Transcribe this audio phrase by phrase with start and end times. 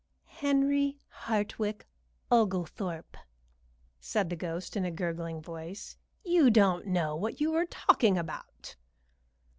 [0.25, 0.97] "Henry
[1.27, 1.85] Hartwick
[2.31, 3.15] Oglethorpe,"
[3.99, 8.77] said the ghost, in a gurgling voice, "you don't know what you are talking about."